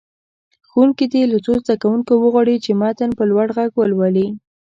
ښوونکی 0.69 1.05
دې 1.13 1.23
له 1.31 1.37
څو 1.45 1.53
زده 1.63 1.75
کوونکو 1.81 2.13
وغواړي 2.17 2.55
چې 2.65 2.71
متن 2.81 3.09
په 3.17 3.23
لوړ 3.31 3.47
غږ 3.57 3.69
ولولي. 3.77 4.27